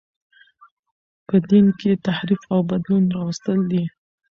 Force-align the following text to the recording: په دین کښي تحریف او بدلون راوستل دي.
په 1.27 1.35
دین 1.49 1.65
کښي 1.79 1.93
تحریف 2.07 2.41
او 2.53 2.59
بدلون 2.69 3.03
راوستل 3.15 3.59
دي. 3.71 3.83